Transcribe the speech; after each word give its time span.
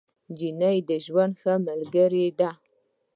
نجلۍ 0.29 0.77
د 0.89 0.91
ژوند 1.05 1.33
ښه 1.41 1.53
ملګرې 1.67 2.25
ده. 2.39 2.51